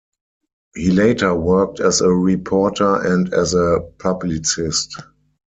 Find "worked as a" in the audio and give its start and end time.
1.35-2.09